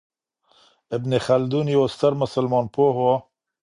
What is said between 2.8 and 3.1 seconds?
و.